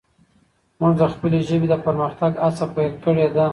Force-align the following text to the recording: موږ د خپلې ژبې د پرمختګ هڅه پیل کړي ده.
موږ 0.79 0.93
د 1.01 1.03
خپلې 1.13 1.39
ژبې 1.47 1.67
د 1.69 1.75
پرمختګ 1.85 2.31
هڅه 2.43 2.65
پیل 2.75 2.93
کړي 3.03 3.27
ده. 3.35 3.45